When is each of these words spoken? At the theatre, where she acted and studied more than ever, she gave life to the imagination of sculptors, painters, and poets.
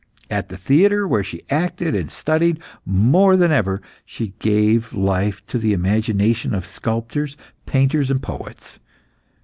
At 0.31 0.49
the 0.49 0.57
theatre, 0.57 1.07
where 1.07 1.23
she 1.23 1.43
acted 1.51 1.93
and 1.93 2.09
studied 2.09 2.59
more 2.87 3.37
than 3.37 3.51
ever, 3.51 3.83
she 4.03 4.29
gave 4.39 4.93
life 4.93 5.45
to 5.45 5.59
the 5.59 5.73
imagination 5.73 6.55
of 6.55 6.65
sculptors, 6.65 7.37
painters, 7.67 8.09
and 8.09 8.19
poets. 8.19 8.79